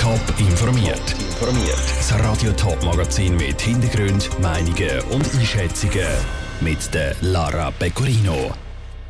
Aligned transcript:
Top 0.00 0.20
informiert. 0.38 1.16
Das 1.40 2.12
Radio 2.20 2.52
Top 2.52 2.80
Magazin 2.84 3.36
mit 3.36 3.60
Hintergrund, 3.60 4.30
Meinungen 4.40 5.00
und 5.10 5.34
Einschätzungen 5.34 6.06
mit 6.60 6.94
der 6.94 7.16
Lara 7.20 7.72
Pecorino. 7.72 8.52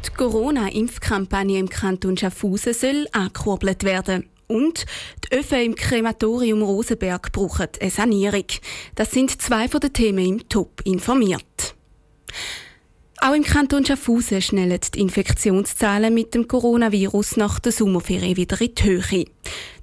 Die 0.06 0.11
Corona-Impfkampagne 0.16 1.59
im 1.59 1.69
Kanton 1.69 2.16
Schaffhausen 2.16 2.72
soll 2.72 3.06
angekurbelt 3.12 3.85
werden. 3.85 4.30
Und 4.46 4.87
die 5.24 5.37
Öfen 5.37 5.61
im 5.61 5.74
Krematorium 5.74 6.62
Rosenberg 6.62 7.32
brauchen 7.32 7.68
eine 7.80 7.91
Sanierung. 7.91 8.46
Das 8.95 9.11
sind 9.11 9.43
zwei 9.43 9.68
von 9.68 9.80
den 9.80 9.93
Themen 9.93 10.27
im 10.27 10.48
Top 10.48 10.80
informiert. 10.84 11.75
Auch 13.20 13.34
im 13.34 13.43
Kanton 13.43 13.84
Schaffhausen 13.84 14.41
schnellen 14.41 14.80
die 14.95 15.00
Infektionszahlen 15.00 16.14
mit 16.14 16.34
dem 16.34 16.46
Coronavirus 16.46 17.36
nach 17.36 17.59
der 17.59 17.73
Sommerferien 17.73 18.36
wieder 18.36 18.61
in 18.61 18.75
die 18.75 18.84
Höhe. 18.84 19.25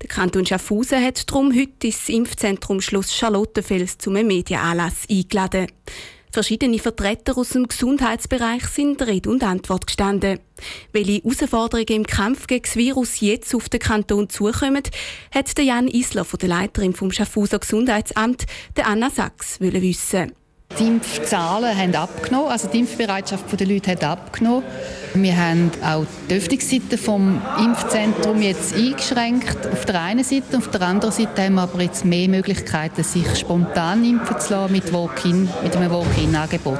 Der 0.01 0.09
Kanton 0.09 0.45
Schaffhausen 0.45 1.03
hat 1.03 1.29
darum 1.29 1.53
heute 1.53 1.87
ins 1.87 2.09
Impfzentrum 2.09 2.81
Schloss 2.81 3.13
Charlottenfels 3.13 3.97
zum 3.97 4.13
Medienanlass 4.13 5.03
eingeladen. 5.09 5.67
Verschiedene 6.35 6.79
Vertreter 6.79 7.37
aus 7.37 7.51
dem 7.51 7.65
Gesundheitsbereich 7.65 8.65
sind 8.65 9.01
Rede 9.01 9.29
und 9.29 9.41
Antwort 9.41 9.87
gestanden. 9.87 10.39
Welche 10.91 11.23
Herausforderungen 11.23 11.87
im 11.87 12.05
Kampf 12.05 12.47
gegen 12.47 12.63
das 12.63 12.75
Virus 12.75 13.21
jetzt 13.21 13.55
auf 13.55 13.69
den 13.69 13.79
Kanton 13.79 14.29
zukommen, 14.29 14.83
hat 15.33 15.57
Jan 15.57 15.87
Isler 15.87 16.25
von 16.25 16.39
der 16.39 16.49
Leiterin 16.49 16.93
vom 16.93 17.13
Schaffhauser 17.13 17.59
Gesundheitsamt, 17.59 18.47
Anna 18.83 19.09
Sachs, 19.09 19.61
wissen. 19.61 20.33
Die 20.77 20.87
Impfzahlen 20.87 21.77
haben 21.77 21.95
abgenommen, 21.95 22.49
also 22.49 22.67
die 22.67 22.79
Impfbereitschaft 22.79 23.57
der 23.57 23.65
Leute 23.65 23.91
hat 23.91 24.03
abgenommen. 24.03 24.63
Wir 25.13 25.37
haben 25.37 25.71
auch 25.81 26.05
die 26.29 26.35
Öffnungszeiten 26.35 26.97
vom 26.97 27.41
Impfzentrum 27.57 28.41
jetzt 28.41 28.75
eingeschränkt 28.75 29.65
auf 29.71 29.85
der 29.85 30.01
einen 30.01 30.25
Seite. 30.25 30.57
Auf 30.57 30.69
der 30.69 30.81
anderen 30.81 31.13
Seite 31.13 31.43
haben 31.43 31.55
wir 31.55 31.61
aber 31.61 31.81
jetzt 31.81 32.03
mehr 32.03 32.27
Möglichkeiten, 32.27 33.03
sich 33.03 33.25
spontan 33.37 34.03
impfen 34.03 34.37
zu 34.37 34.53
lassen 34.53 34.73
mit, 34.73 34.91
Walk-in, 34.91 35.47
mit 35.63 35.77
einem 35.77 35.91
Walk-in-Angebot. 35.91 36.79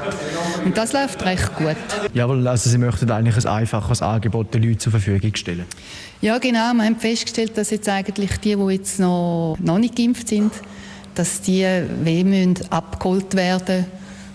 Und 0.66 0.76
das 0.76 0.92
läuft 0.92 1.24
recht 1.24 1.56
gut. 1.56 1.76
Jawohl, 2.12 2.46
also 2.46 2.68
Sie 2.68 2.76
möchten 2.76 3.10
eigentlich 3.10 3.46
ein 3.46 3.50
einfaches 3.50 4.02
Angebot 4.02 4.52
den 4.52 4.64
Leuten 4.64 4.78
zur 4.78 4.92
Verfügung 4.92 5.34
stellen? 5.34 5.64
Ja, 6.20 6.36
genau. 6.36 6.74
Wir 6.74 6.84
haben 6.84 6.96
festgestellt, 6.96 7.56
dass 7.56 7.70
jetzt 7.70 7.88
eigentlich 7.88 8.36
die, 8.40 8.56
die 8.56 8.72
jetzt 8.74 9.00
noch, 9.00 9.56
noch 9.58 9.78
nicht 9.78 9.96
geimpft 9.96 10.28
sind, 10.28 10.52
dass 11.16 11.40
die 11.40 11.64
weh 12.02 12.54
abgeholt 12.70 13.34
werden 13.34 13.86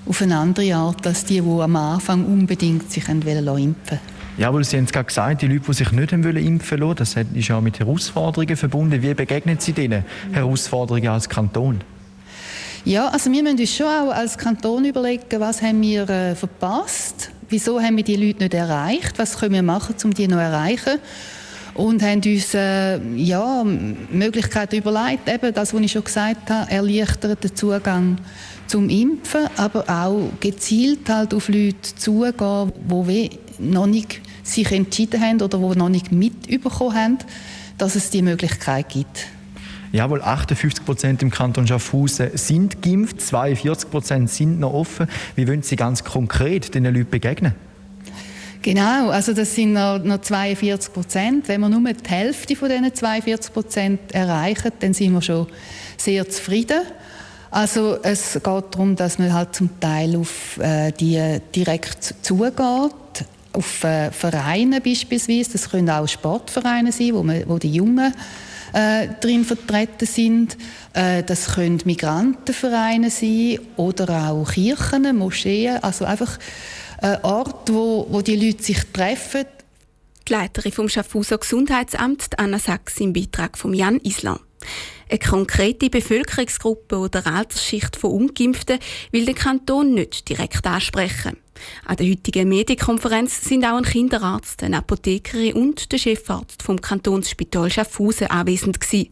auf 0.06 0.22
eine 0.22 0.38
andere 0.38 0.76
Art 0.76 1.06
als 1.06 1.26
die, 1.26 1.42
die 1.42 1.62
am 1.62 1.76
Anfang 1.76 2.26
unbedingt 2.26 2.92
sich 2.92 3.08
impfen 3.08 3.46
wollten. 3.46 4.00
Ja, 4.38 4.54
weil 4.54 4.64
Sie 4.64 4.78
haben 4.78 4.86
es 4.86 4.92
gerade 4.92 5.06
gesagt, 5.06 5.42
die 5.42 5.48
Leute, 5.48 5.66
die 5.68 5.74
sich 5.74 5.92
nicht 5.92 6.12
wollen 6.12 6.38
impfen 6.38 6.80
lassen, 6.80 6.96
das 6.98 7.16
ist 7.16 7.48
ja 7.48 7.62
mit 7.62 7.80
Herausforderungen 7.80 8.56
verbunden. 8.56 9.02
Wie 9.02 9.14
begegnen 9.14 9.58
Sie 9.60 9.74
diesen 9.74 10.04
Herausforderungen 10.32 11.10
als 11.10 11.30
Kanton? 11.30 11.82
Ja, 12.84 13.10
also 13.10 13.32
wir 13.32 13.44
müssen 13.44 13.60
uns 13.60 13.76
schon 13.76 13.86
auch 13.86 14.12
als 14.12 14.38
Kanton 14.38 14.86
überlegen, 14.86 15.40
was 15.40 15.62
haben 15.62 15.82
wir 15.82 16.10
äh, 16.10 16.36
verpasst, 16.36 17.30
wieso 17.50 17.80
haben 17.80 17.96
wir 17.98 18.04
die 18.04 18.16
Leute 18.16 18.40
nicht 18.40 18.54
erreicht, 18.56 19.20
was 19.20 19.38
können 19.38 19.54
wir 19.54 19.62
machen, 19.62 19.96
um 20.04 20.14
die 20.14 20.28
noch 20.28 20.38
zu 20.38 20.42
erreichen 20.42 21.00
und 21.74 22.02
haben 22.02 22.22
uns 22.26 22.54
äh, 22.54 23.00
ja, 23.16 23.64
Möglichkeiten 23.64 24.78
überlegt, 24.78 25.30
eben 25.30 25.54
das, 25.54 25.74
was 25.74 25.82
ich 25.82 25.92
schon 25.92 26.04
gesagt 26.04 26.50
habe, 26.50 26.72
erleichterten 26.72 27.56
Zugang 27.56 28.18
zum 28.68 28.90
Impfen, 28.90 29.48
aber 29.58 29.90
auch 29.90 30.30
gezielt 30.40 31.10
halt 31.10 31.34
auf 31.34 31.50
Leute 31.50 31.96
zugehen, 31.96 32.72
die 32.88 33.30
noch 33.60 33.86
nicht 33.86 34.22
sich 34.44 34.72
entschieden 34.72 35.22
haben 35.22 35.42
oder 35.42 35.58
die 35.58 35.78
noch 35.78 35.90
nicht 35.90 36.12
mitbekommen 36.12 36.96
haben, 36.96 37.18
dass 37.78 37.96
es 37.96 38.10
die 38.10 38.22
Möglichkeit 38.22 38.90
gibt. 38.90 39.28
Jawohl, 39.92 40.22
58 40.22 40.86
Prozent 40.86 41.22
im 41.22 41.32
Kanton 41.32 41.68
Schaffhausen 41.68 42.30
sind 42.36 42.82
geimpft, 42.82 43.20
42 43.20 43.90
Prozent 43.90 44.30
sind 44.30 44.60
noch 44.60 44.74
offen. 44.74 45.08
Wie 45.36 45.48
wollen 45.48 45.64
Sie 45.64 45.76
ganz 45.76 46.04
konkret 46.04 46.74
den 46.74 46.86
Leuten 46.86 47.10
begegnen? 47.10 47.54
Genau, 48.62 49.10
also 49.10 49.34
das 49.34 49.56
sind 49.56 49.74
noch, 49.74 49.98
noch 50.04 50.22
42 50.22 50.94
Prozent. 50.94 51.48
Wenn 51.48 51.62
wir 51.62 51.70
nur 51.70 51.82
die 51.94 52.10
Hälfte 52.10 52.56
von 52.56 52.70
diesen 52.70 52.94
42 52.94 53.54
Prozent 53.54 54.00
erreichen, 54.14 54.72
dann 54.80 54.94
sind 54.94 55.14
wir 55.14 55.22
schon 55.22 55.48
sehr 55.98 56.30
zufrieden. 56.30 56.82
Also 57.50 57.98
es 58.04 58.34
geht 58.34 58.46
darum, 58.46 58.96
dass 58.96 59.18
man 59.18 59.34
halt 59.34 59.56
zum 59.56 59.80
Teil 59.80 60.16
auf 60.16 60.58
äh, 60.60 60.92
die 60.92 61.40
direkt 61.56 62.16
zugeht, 62.22 62.56
auf 63.54 63.84
äh, 63.84 64.12
Vereine 64.12 64.80
beispielsweise. 64.80 65.54
Das 65.54 65.70
können 65.70 65.90
auch 65.90 66.08
Sportvereine 66.08 66.92
sein, 66.92 67.14
wo, 67.14 67.24
man, 67.24 67.44
wo 67.48 67.58
die 67.58 67.74
Jungen 67.74 68.14
äh, 68.74 69.08
drin 69.20 69.44
vertreten 69.44 70.06
sind. 70.06 70.56
Äh, 70.94 71.24
das 71.24 71.56
können 71.56 71.82
Migrantenvereine 71.84 73.10
sein 73.10 73.60
oder 73.76 74.30
auch 74.30 74.52
Kirchen, 74.52 75.18
Moscheen. 75.18 75.84
Also 75.84 76.06
einfach 76.06 76.38
ein 76.38 76.40
Ort, 77.02 77.74
wo, 77.74 78.06
wo 78.10 78.22
die 78.22 78.36
Leute 78.36 78.64
sich 78.64 78.80
treffen. 78.94 79.46
Die 80.28 80.34
Leiterin 80.34 80.72
vom 80.72 80.88
Schaffhauser 80.88 81.40
Gesundheitsamt, 81.40 82.38
Anna 82.38 82.60
Sachs, 82.60 83.00
im 83.00 83.14
Beitrag 83.14 83.58
von 83.58 83.74
Jan 83.74 84.00
Island. 84.02 84.40
Eine 85.10 85.20
konkrete 85.20 85.90
Bevölkerungsgruppe 85.90 86.98
oder 86.98 87.26
Altersschicht 87.26 87.96
von 87.96 88.12
Ungeimpften 88.12 88.80
will 89.12 89.26
der 89.26 89.34
Kanton 89.34 89.94
nicht 89.94 90.30
direkt 90.30 90.66
ansprechen. 90.66 91.38
An 91.86 91.98
der 91.98 92.10
heutigen 92.10 92.48
Medienkonferenz 92.48 93.42
sind 93.42 93.66
auch 93.66 93.78
ein 93.78 93.84
Kinderarzt, 93.84 94.64
eine 94.64 94.78
Apothekerin 94.78 95.54
und 95.54 95.92
der 95.92 95.98
Chefarzt 95.98 96.64
vom 96.64 96.80
Kantonsspital 96.80 97.70
Schaffhausen 97.70 98.28
anwesend 98.28 98.80
gewesen. 98.80 99.10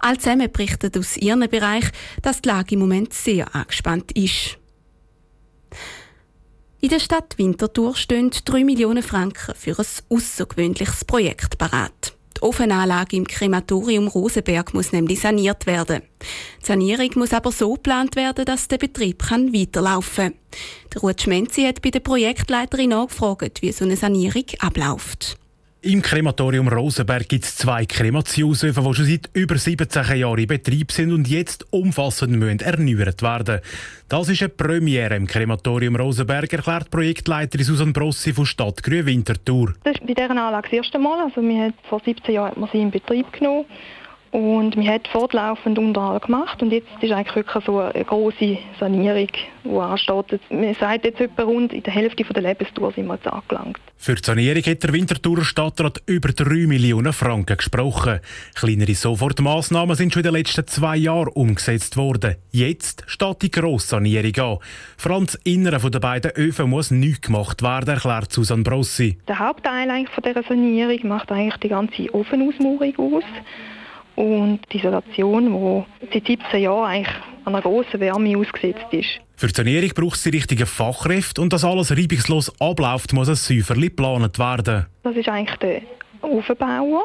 All 0.00 0.18
zusammen 0.18 0.50
berichten 0.50 0.90
aus 0.98 1.16
ihrem 1.16 1.48
Bereich, 1.48 1.84
dass 2.22 2.42
die 2.42 2.48
Lage 2.48 2.74
im 2.74 2.80
Moment 2.80 3.14
sehr 3.14 3.54
angespannt 3.54 4.12
ist. 4.12 4.58
In 6.78 6.90
der 6.90 7.00
Stadt 7.00 7.38
Winterthur 7.38 7.96
stehen 7.96 8.30
3 8.30 8.62
Millionen 8.62 9.02
Franken 9.02 9.54
für 9.54 9.78
ein 9.78 9.86
außergewöhnliches 10.10 11.06
Projekt 11.06 11.56
parat. 11.56 12.14
Die 12.36 12.42
Ofenanlage 12.42 13.16
im 13.16 13.26
Krematorium 13.26 14.08
Rosenberg 14.08 14.74
muss 14.74 14.92
nämlich 14.92 15.20
saniert 15.20 15.64
werden. 15.64 16.02
Die 16.60 16.66
Sanierung 16.66 17.10
muss 17.14 17.32
aber 17.32 17.50
so 17.50 17.72
geplant 17.72 18.14
werden, 18.14 18.44
dass 18.44 18.68
der 18.68 18.76
Betrieb 18.76 19.22
kann 19.26 19.54
weiterlaufen 19.54 20.34
kann. 20.34 20.34
Der 20.92 21.00
Ruth 21.00 21.22
Schmenzi 21.22 21.62
hat 21.62 21.80
bei 21.80 21.90
der 21.90 22.00
Projektleiterin 22.00 22.92
angefragt, 22.92 23.62
wie 23.62 23.72
so 23.72 23.86
eine 23.86 23.96
Sanierung 23.96 24.44
abläuft. 24.58 25.38
Im 25.86 26.02
Krematorium 26.02 26.66
Rosenberg 26.66 27.28
gibt 27.28 27.44
es 27.44 27.54
zwei 27.54 27.86
Kremationsöfen, 27.86 28.82
die 28.82 28.94
schon 28.94 29.04
seit 29.04 29.30
über 29.34 29.56
17 29.56 30.16
Jahren 30.16 30.38
in 30.38 30.48
Betrieb 30.48 30.90
sind 30.90 31.12
und 31.12 31.28
jetzt 31.28 31.64
umfassend 31.72 32.32
müssen 32.32 32.58
erneuert 32.58 33.22
werden 33.22 33.60
Das 34.08 34.28
ist 34.28 34.42
eine 34.42 34.48
Premiere 34.48 35.14
im 35.14 35.28
Krematorium 35.28 35.94
Rosenberg, 35.94 36.52
erklärt 36.52 36.90
Projektleiterin 36.90 37.64
Susan 37.64 37.92
Brossi 37.92 38.32
von 38.32 38.46
Stadt 38.46 38.82
Grün 38.82 39.06
Winterthur. 39.06 39.74
Das 39.84 39.94
ist 39.94 40.04
bei 40.04 40.14
dieser 40.14 40.30
Anlage 40.30 40.68
das 40.68 40.72
erste 40.72 40.98
Mal. 40.98 41.22
Also 41.22 41.40
wir 41.40 41.72
vor 41.88 42.02
17 42.04 42.34
Jahren 42.34 42.50
hat 42.50 42.56
man 42.56 42.68
sie 42.72 42.80
in 42.80 42.90
Betrieb 42.90 43.32
genommen 43.32 43.66
und 44.32 44.76
wir 44.76 44.90
haben 44.90 45.02
fortlaufend 45.10 45.78
Unterhalt 45.78 46.24
gemacht 46.24 46.60
und 46.62 46.72
jetzt 46.72 46.88
ist 47.00 47.12
eigentlich 47.12 47.36
wirklich 47.36 47.64
so 47.64 47.78
eine 47.78 48.04
große 48.04 48.58
Sanierung, 48.78 49.28
die 49.64 49.70
ansteht. 49.70 50.40
Man 50.50 50.74
sagt 50.74 51.04
jetzt 51.04 51.20
etwa 51.20 51.42
rund 51.44 51.72
in 51.72 51.82
der 51.82 51.92
Hälfte 51.92 52.24
der 52.24 52.42
Lebensdauer 52.42 52.92
sind 52.92 53.06
wir 53.06 53.14
jetzt 53.14 53.26
angelangt. 53.26 53.78
Für 53.98 54.14
die 54.14 54.22
Sanierung 54.24 54.62
hat 54.62 54.82
der 54.82 54.92
Winterthurer 54.92 55.44
Stadtrat 55.44 56.02
über 56.06 56.28
3 56.28 56.66
Millionen 56.66 57.12
Franken 57.12 57.56
gesprochen. 57.56 58.20
Kleinere 58.54 58.94
Sofortmaßnahmen 58.94 59.96
sind 59.96 60.12
schon 60.12 60.20
in 60.20 60.24
den 60.24 60.34
letzten 60.34 60.66
zwei 60.66 60.96
Jahren 60.96 61.28
umgesetzt 61.28 61.96
worden. 61.96 62.36
Jetzt 62.52 63.04
steht 63.06 63.42
die 63.42 63.50
Grosssanierung 63.50 64.36
an. 64.36 64.58
Vor 64.98 65.12
allem 65.12 65.26
das 65.26 65.36
Innere 65.44 65.90
der 65.90 66.00
beiden 66.00 66.30
Öfen 66.32 66.68
muss 66.70 66.90
neu 66.90 67.14
gemacht 67.20 67.62
werden, 67.62 67.94
erklärt 67.94 68.32
Susan 68.32 68.62
Brossi. 68.62 69.18
Der 69.28 69.38
Hauptteil 69.38 69.90
eigentlich 69.90 70.14
von 70.14 70.22
dieser 70.22 70.42
Sanierung 70.42 71.08
macht 71.08 71.32
eigentlich 71.32 71.56
die 71.56 71.68
ganze 71.68 72.14
Ofenausmauerung 72.14 73.16
aus 73.16 73.24
und 74.16 74.60
die 74.72 74.78
Isolation, 74.78 75.84
die 76.00 76.12
seit 76.12 76.26
17 76.26 76.62
Jahren 76.62 76.84
eigentlich 76.84 77.16
an 77.44 77.54
einer 77.54 77.62
grossen 77.62 78.00
Wärme 78.00 78.36
ausgesetzt 78.36 78.86
ist. 78.90 79.20
Für 79.36 79.46
die 79.46 79.54
Sanierung 79.54 79.90
braucht 79.94 80.16
es 80.16 80.22
die 80.24 80.30
richtigen 80.30 80.66
Fachkräfte 80.66 81.42
und 81.42 81.52
dass 81.52 81.64
alles 81.64 81.92
reibungslos 81.92 82.52
abläuft, 82.60 83.12
muss 83.12 83.28
ein 83.28 83.34
Säuferli 83.34 83.88
geplant 83.88 84.38
werden. 84.38 84.86
Das 85.02 85.14
ist 85.14 85.28
eigentlich 85.28 85.58
der 85.58 85.82
Aufbauer, 86.22 87.04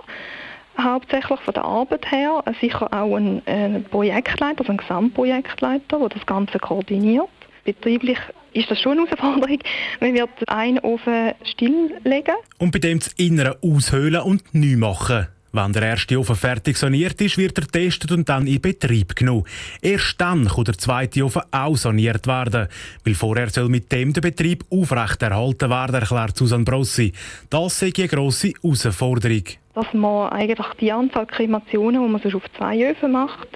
hauptsächlich 0.80 1.40
von 1.42 1.54
der 1.54 1.66
Arbeit 1.66 2.10
her. 2.10 2.44
Sicher 2.60 2.92
auch 2.94 3.16
ein, 3.16 3.42
ein 3.46 3.84
Projektleiter, 3.84 4.62
also 4.62 4.72
ein 4.72 4.78
Gesamtprojektleiter, 4.78 6.00
der 6.00 6.10
das 6.10 6.26
Ganze 6.26 6.58
koordiniert. 6.58 7.28
Betrieblich 7.66 8.18
ist 8.54 8.72
das 8.72 8.80
schon 8.80 8.98
eine 8.98 9.08
Herausforderung. 9.08 9.60
Man 10.00 10.14
wird 10.14 10.30
einen 10.48 10.80
Ofen 10.80 11.34
stilllegen. 11.44 12.36
Und 12.58 12.72
bei 12.72 12.80
dem 12.80 13.00
das 13.00 13.10
Innere 13.14 13.58
aushöhlen 13.62 14.22
und 14.22 14.44
neu 14.54 14.78
machen. 14.78 15.28
Wenn 15.54 15.74
der 15.74 15.84
erste 15.84 16.18
Ofen 16.18 16.38
fertig 16.38 16.78
saniert 16.78 17.20
ist, 17.20 17.38
wird 17.38 17.58
er 17.58 17.66
getestet 17.66 18.14
und 18.14 18.30
dann 18.30 18.48
in 18.48 18.62
Betrieb 18.62 19.18
genommen. 19.18 19.44
Erst 19.82 20.22
dann 20.22 20.48
kann 20.48 20.64
der 20.64 20.78
zweite 20.78 21.26
Ofen 21.26 21.42
auch 21.52 21.76
saniert 21.76 22.26
werden, 22.26 22.70
weil 23.04 23.16
vorher 23.16 23.50
soll 23.50 23.68
mit 23.68 23.92
dem 23.92 24.14
der 24.14 24.22
Betrieb 24.22 24.64
aufrechterhalten 24.70 25.70
werden, 25.70 25.96
erklärt 25.96 26.38
Susan 26.38 26.64
Brossi. 26.64 27.12
Das 27.50 27.80
sei 27.80 27.92
eine 27.98 28.08
grosse 28.08 28.54
Herausforderung. 28.62 29.44
Dass 29.74 29.94
man 29.94 30.30
eigentlich 30.30 30.68
die 30.80 30.92
Anzahl 30.94 31.26
Kremationen, 31.26 32.02
die 32.02 32.10
man 32.10 32.22
sonst 32.22 32.36
auf 32.36 32.52
zwei 32.58 32.90
Öfen 32.90 33.12
macht, 33.12 33.50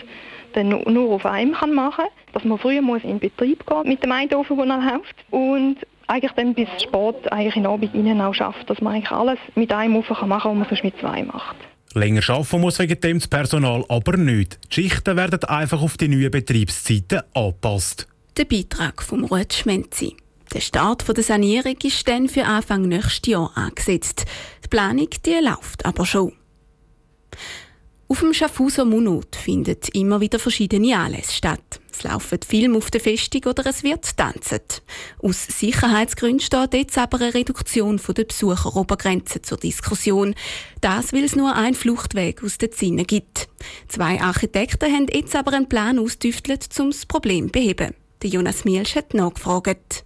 dann 0.51 0.69
nur 0.69 1.11
auf 1.11 1.25
einem 1.25 1.53
kann 1.53 1.73
machen. 1.73 2.05
Dass 2.33 2.43
man 2.43 2.57
früher 2.57 2.81
muss 2.81 3.03
in 3.05 3.19
Betrieb 3.19 3.65
gehen 3.65 3.87
mit 3.87 4.03
dem 4.03 4.11
einen 4.11 4.33
Ofen, 4.33 4.57
der 4.57 4.65
noch 4.65 4.83
läuft. 4.83 5.15
Und 5.29 5.77
eigentlich 6.07 6.33
dann 6.33 6.53
bis 6.53 6.67
spät 6.83 7.31
eigentlich 7.31 7.55
in 7.55 7.63
den 7.63 7.71
Abend 7.71 7.95
rein 7.95 8.21
auch 8.21 8.33
schafft, 8.33 8.69
dass 8.69 8.81
man 8.81 8.95
eigentlich 8.95 9.11
alles 9.11 9.39
mit 9.55 9.71
einem 9.71 9.95
Ofen 9.95 10.27
machen 10.27 10.41
kann, 10.41 10.51
was 10.51 10.57
man 10.57 10.67
sonst 10.67 10.83
mit 10.83 10.99
zwei 10.99 11.23
macht. 11.23 11.55
Länger 11.95 12.29
arbeiten 12.29 12.61
muss 12.61 12.79
wegen 12.79 12.99
dem 12.99 13.19
das 13.19 13.27
Personal 13.27 13.85
aber 13.87 14.17
nicht. 14.17 14.59
Die 14.69 14.73
Schichten 14.73 15.15
werden 15.15 15.43
einfach 15.45 15.81
auf 15.81 15.97
die 15.97 16.07
neuen 16.07 16.31
Betriebszeiten 16.31 17.21
angepasst. 17.33 18.07
Der 18.37 18.45
Beitrag 18.45 19.01
vom 19.01 19.23
Ruth 19.23 19.53
Schmenzi. 19.53 20.15
Der 20.53 20.59
Start 20.59 21.05
der 21.07 21.23
Sanierung 21.23 21.77
ist 21.83 22.07
dann 22.07 22.29
für 22.29 22.45
Anfang 22.45 22.83
nächstes 22.83 23.31
Jahr 23.31 23.51
angesetzt. 23.55 24.25
Die 24.63 24.67
Planung 24.67 25.09
die 25.25 25.39
läuft 25.41 25.85
aber 25.85 26.05
schon. 26.05 26.33
Auf 28.07 28.19
dem 28.19 28.33
Schaffhauser 28.33 28.85
Munot 28.85 29.35
finden 29.35 29.77
immer 29.93 30.21
wieder 30.21 30.37
verschiedene 30.37 30.95
Anlässe 30.95 31.33
statt. 31.33 31.81
Es 31.91 32.03
laufen 32.03 32.39
Filme 32.47 32.77
auf 32.77 32.91
der 32.91 33.01
Festung 33.01 33.41
oder 33.45 33.65
es 33.65 33.81
wird 33.81 34.15
tanzen. 34.15 34.59
Aus 35.23 35.47
Sicherheitsgründen 35.47 36.39
steht 36.39 36.73
jetzt 36.75 36.97
aber 36.99 37.19
eine 37.19 37.33
Reduktion 37.33 37.99
der 38.15 38.25
Besucherobergrenze 38.25 39.41
zur 39.41 39.57
Diskussion. 39.57 40.35
Das, 40.81 41.13
weil 41.13 41.23
es 41.23 41.35
nur 41.35 41.55
einen 41.55 41.73
Fluchtweg 41.73 42.43
aus 42.43 42.59
den 42.59 42.71
Zinnen 42.71 43.07
gibt. 43.07 43.49
Zwei 43.87 44.21
Architekten 44.21 44.93
haben 44.93 45.07
jetzt 45.11 45.35
aber 45.35 45.53
einen 45.53 45.67
Plan 45.67 45.97
ausgetüftelt, 45.97 46.67
um 46.79 46.91
das 46.91 47.07
Problem 47.07 47.47
zu 47.47 47.53
beheben. 47.53 47.95
Jonas 48.23 48.65
Mielsch 48.65 48.95
hat 48.95 49.13
nachgefragt. 49.13 50.04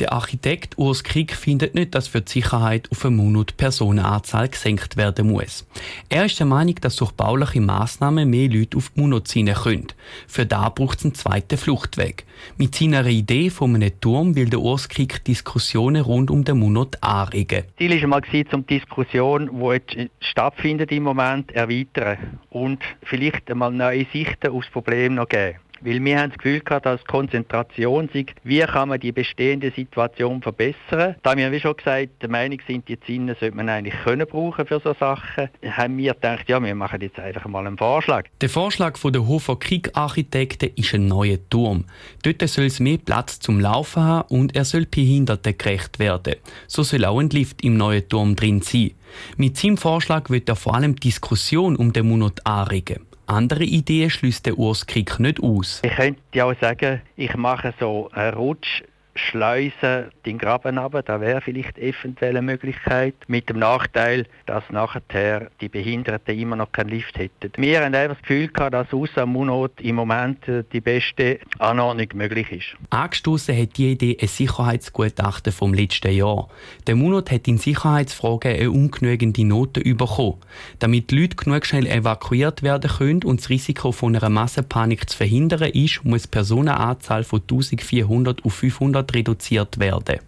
Der 0.00 0.14
Architekt 0.14 0.78
Urs 0.78 1.04
Krieg 1.04 1.34
findet 1.34 1.74
nicht, 1.74 1.94
dass 1.94 2.08
für 2.08 2.22
die 2.22 2.32
Sicherheit 2.32 2.88
auf 2.90 3.04
eine 3.04 3.16
Monat 3.16 3.58
Personenanzahl 3.58 4.48
gesenkt 4.48 4.96
werden 4.96 5.30
muss. 5.30 5.66
Er 6.08 6.24
ist 6.24 6.38
der 6.38 6.46
Meinung, 6.46 6.76
dass 6.76 6.96
durch 6.96 7.12
bauliche 7.12 7.60
Massnahmen 7.60 8.30
mehr 8.30 8.48
Leute 8.48 8.78
auf 8.78 8.92
Monat 8.94 9.28
ziehen 9.28 9.52
können. 9.52 9.88
Für 10.26 10.46
da 10.46 10.70
braucht 10.70 11.00
es 11.00 11.04
einen 11.04 11.14
zweiten 11.14 11.58
Fluchtweg. 11.58 12.24
Mit 12.56 12.74
seiner 12.74 13.04
Idee 13.04 13.50
von 13.50 13.74
einem 13.74 14.00
Turm 14.00 14.36
will 14.36 14.48
der 14.48 14.60
Urs 14.60 14.88
Krieg 14.88 15.22
Diskussionen 15.22 16.02
rund 16.02 16.30
um 16.30 16.44
den 16.44 16.60
Monat 16.60 16.96
anregen. 17.02 17.64
Ziel 17.76 18.10
war 18.10 18.22
um 18.52 18.66
die 18.66 18.78
Diskussion, 18.78 19.50
die 19.52 19.66
jetzt 19.66 20.10
stattfindet 20.20 20.92
im 20.92 21.02
Moment, 21.02 21.52
erweitern 21.52 22.38
und 22.48 22.82
vielleicht 23.02 23.50
einmal 23.50 23.70
neue 23.70 24.06
Sichten 24.10 24.48
aufs 24.48 24.70
Problem 24.70 25.16
noch 25.16 25.28
geben. 25.28 25.58
Weil 25.80 26.04
wir 26.04 26.18
haben 26.18 26.30
das 26.30 26.38
Gefühl 26.38 26.60
gehabt, 26.60 26.86
dass 26.86 27.04
Konzentration 27.04 28.08
sei, 28.12 28.26
wie 28.44 28.60
kann 28.60 28.88
man 28.88 29.00
die 29.00 29.12
bestehende 29.12 29.70
Situation 29.70 30.42
verbessern. 30.42 31.16
Da 31.22 31.36
wir, 31.36 31.50
wie 31.52 31.60
schon 31.60 31.76
gesagt, 31.76 32.10
der 32.20 32.28
Meinung 32.28 32.60
sind, 32.66 32.88
die 32.88 32.98
Zinsen 33.00 33.36
sollte 33.40 33.56
man 33.56 33.68
eigentlich 33.68 33.94
können 34.02 34.26
brauchen 34.26 34.66
für 34.66 34.80
so 34.80 34.94
Sachen, 34.94 35.48
haben 35.64 35.96
wir 35.96 36.14
gedacht, 36.14 36.48
ja, 36.48 36.62
wir 36.62 36.74
machen 36.74 37.00
jetzt 37.00 37.18
einfach 37.18 37.46
mal 37.46 37.66
einen 37.66 37.78
Vorschlag. 37.78 38.26
Der 38.40 38.48
Vorschlag 38.48 38.98
von 38.98 39.12
der 39.12 39.26
Hofer 39.26 39.56
Krieg 39.58 39.90
Architekten 39.94 40.70
ist 40.76 40.94
ein 40.94 41.06
neuer 41.06 41.38
Turm. 41.48 41.84
Dort 42.22 42.46
soll 42.48 42.66
es 42.66 42.80
mehr 42.80 42.98
Platz 42.98 43.40
zum 43.40 43.60
Laufen 43.60 44.02
haben 44.02 44.28
und 44.28 44.54
er 44.54 44.64
soll 44.64 44.86
Behinderten 44.86 45.56
gerecht 45.56 45.98
werden. 45.98 46.36
So 46.66 46.82
soll 46.82 47.04
auch 47.04 47.18
ein 47.18 47.30
Lift 47.30 47.62
im 47.62 47.76
neuen 47.76 48.08
Turm 48.08 48.36
drin 48.36 48.60
sein. 48.60 48.92
Mit 49.36 49.56
seinem 49.56 49.76
Vorschlag 49.76 50.30
wird 50.30 50.48
er 50.48 50.56
vor 50.56 50.74
allem 50.74 50.96
Diskussion 50.96 51.76
um 51.76 51.92
den 51.92 52.08
Monat 52.08 52.46
anregen. 52.46 53.09
Andere 53.30 53.62
Ideen 53.62 54.10
schließt 54.10 54.44
der 54.46 54.58
Urs 54.58 54.86
Krieg 54.86 55.20
nicht 55.20 55.40
aus. 55.40 55.82
Ich 55.84 55.94
könnte 55.94 56.20
ja 56.34 56.46
auch 56.46 56.54
sagen, 56.60 57.00
ich 57.14 57.36
mache 57.36 57.72
so 57.78 58.10
einen 58.12 58.34
Rutsch 58.34 58.82
Schleusen 59.28 60.10
den 60.24 60.38
Graben 60.38 60.78
runter. 60.78 61.02
Das 61.02 61.20
wäre 61.20 61.40
vielleicht 61.40 61.78
eventuell 61.78 62.36
eine 62.36 62.42
Möglichkeit. 62.42 63.14
Mit 63.26 63.48
dem 63.48 63.58
Nachteil, 63.58 64.26
dass 64.46 64.64
nachher 64.70 65.50
die 65.60 65.68
Behinderten 65.68 66.38
immer 66.38 66.56
noch 66.56 66.72
keinen 66.72 66.90
Lift 66.90 67.18
hätten. 67.18 67.52
Wir 67.56 67.84
haben 67.84 67.94
einfach 67.94 68.16
das 68.16 68.22
Gefühl 68.22 68.48
gehabt, 68.48 68.74
dass 68.74 68.92
außer 68.92 69.26
Munot 69.26 69.80
im 69.80 69.96
Moment 69.96 70.46
äh, 70.48 70.64
die 70.72 70.80
beste 70.80 71.38
Anordnung 71.58 72.08
möglich 72.14 72.50
ist. 72.50 72.76
Angestoßen 72.90 73.56
hat 73.56 73.76
die 73.76 73.92
Idee 73.92 74.16
ein 74.20 74.28
Sicherheitsgutachten 74.28 75.52
vom 75.52 75.74
letzten 75.74 76.12
Jahr. 76.12 76.48
Der 76.86 76.96
Munot 76.96 77.30
hat 77.30 77.46
in 77.48 77.58
Sicherheitsfragen 77.58 78.54
eine 78.54 78.70
ungenügende 78.70 79.44
Note 79.44 79.80
bekommen. 79.82 80.38
Damit 80.78 81.10
die 81.10 81.20
Leute 81.20 81.36
genug 81.36 81.66
schnell 81.66 81.86
evakuiert 81.86 82.62
werden 82.62 82.90
können 82.90 83.22
und 83.24 83.40
das 83.40 83.50
Risiko 83.50 83.92
von 83.92 84.16
einer 84.16 84.30
Massenpanik 84.30 85.08
zu 85.08 85.16
verhindern 85.16 85.70
ist, 85.70 86.04
muss 86.04 86.22
die 86.22 86.28
Personenanzahl 86.28 87.24
von 87.24 87.40
1400 87.40 88.44
auf 88.44 88.54
500 88.54 89.09
reduziert 89.14 89.78
werden. 89.78 90.20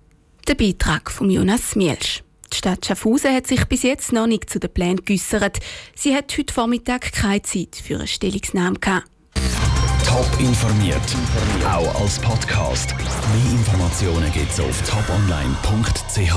Der 0.49 0.55
Beitrag 0.55 1.11
von 1.11 1.31
Jonas 1.31 1.77
Mielsch. 1.77 2.23
Die 2.53 2.57
Stadt 2.59 2.85
Schaffhausen 2.85 3.35
hat 3.35 3.47
sich 3.47 3.65
bis 3.65 3.83
jetzt 3.83 4.13
noch 4.13 4.27
nicht 4.27 4.51
zu 4.51 4.61
den 4.61 4.73
Plänen 4.73 5.05
geäussert. 5.05 5.59
Sie 5.95 6.15
hat 6.15 6.37
heute 6.37 6.53
Vormittag 6.53 7.13
keine 7.13 7.43
Zeit 7.43 7.77
für 7.77 7.97
eine 7.97 8.07
Stellungnahme 8.07 8.79
gehabt. 8.79 9.07
Top 10.07 10.29
informiert, 10.39 11.01
auch 11.65 12.03
als 12.03 12.19
Podcast. 12.19 12.95
Mehr 12.99 13.53
Informationen 13.53 14.31
gibt 14.33 14.53
es 14.53 14.61
auf 14.61 14.83
toponline.ch. 14.83 16.37